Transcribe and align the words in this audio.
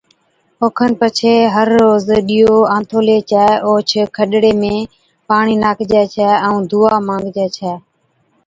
اوکن 0.63 0.91
پڇي 0.99 1.33
ھر 1.55 1.67
روز 1.81 2.05
ڏِيئو 2.27 2.55
آنٿولي 2.75 3.17
چَي 3.29 3.45
اوھچ 3.65 3.91
کڏڙي 4.15 4.53
۾ 4.61 4.75
پاڻِي 5.27 5.55
ناکجَي 5.63 6.03
ڇَي 6.13 6.29
ائُون 6.45 6.61
دُعا 6.71 6.95
مانگجَي 7.07 7.47
ڇَي 7.55 7.71